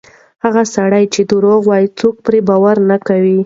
[0.43, 3.37] هغه سړی چې درواغ وایي، څوک پرې باور نه کوي.